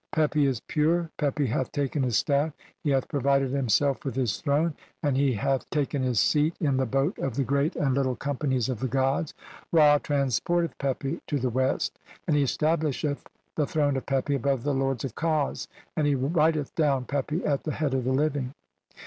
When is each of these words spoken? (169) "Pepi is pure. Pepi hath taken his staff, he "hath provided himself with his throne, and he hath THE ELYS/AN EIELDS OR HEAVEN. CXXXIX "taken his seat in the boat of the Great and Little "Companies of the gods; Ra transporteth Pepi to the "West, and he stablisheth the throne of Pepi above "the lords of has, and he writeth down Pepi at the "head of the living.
(169) 0.15 0.27
"Pepi 0.43 0.49
is 0.49 0.59
pure. 0.61 1.11
Pepi 1.17 1.45
hath 1.45 1.71
taken 1.71 2.01
his 2.01 2.17
staff, 2.17 2.53
he 2.83 2.89
"hath 2.89 3.07
provided 3.07 3.51
himself 3.51 4.03
with 4.03 4.15
his 4.15 4.41
throne, 4.41 4.73
and 5.03 5.15
he 5.15 5.33
hath 5.33 5.39
THE 5.39 5.45
ELYS/AN 5.45 5.45
EIELDS 5.45 5.45
OR 5.45 5.45
HEAVEN. 5.45 5.61
CXXXIX 5.61 5.69
"taken 5.69 6.03
his 6.03 6.19
seat 6.19 6.55
in 6.59 6.77
the 6.77 6.85
boat 6.87 7.19
of 7.19 7.35
the 7.35 7.43
Great 7.43 7.75
and 7.75 7.93
Little 7.93 8.15
"Companies 8.15 8.69
of 8.69 8.79
the 8.79 8.87
gods; 8.87 9.35
Ra 9.71 9.99
transporteth 9.99 10.75
Pepi 10.79 11.21
to 11.27 11.37
the 11.37 11.51
"West, 11.51 11.99
and 12.27 12.35
he 12.35 12.45
stablisheth 12.45 13.27
the 13.55 13.67
throne 13.67 13.95
of 13.95 14.07
Pepi 14.07 14.33
above 14.33 14.63
"the 14.63 14.73
lords 14.73 15.05
of 15.05 15.13
has, 15.19 15.67
and 15.95 16.07
he 16.07 16.15
writeth 16.15 16.73
down 16.73 17.05
Pepi 17.05 17.45
at 17.45 17.63
the 17.63 17.73
"head 17.73 17.93
of 17.93 18.03
the 18.03 18.11
living. 18.11 18.55